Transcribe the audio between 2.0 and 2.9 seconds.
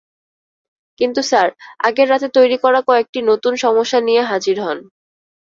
রাতে তৈরি করা